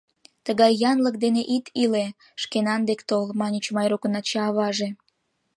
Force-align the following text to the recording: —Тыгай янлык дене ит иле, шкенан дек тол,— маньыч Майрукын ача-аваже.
—Тыгай 0.45 0.73
янлык 0.91 1.15
дене 1.23 1.41
ит 1.55 1.65
иле, 1.83 2.05
шкенан 2.41 2.81
дек 2.89 3.01
тол,— 3.09 3.25
маньыч 3.39 3.65
Майрукын 3.75 4.13
ача-аваже. 4.19 4.89